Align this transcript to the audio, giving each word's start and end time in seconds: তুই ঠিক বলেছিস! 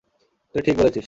তুই 0.55 0.61
ঠিক 0.61 0.75
বলেছিস! 0.77 0.99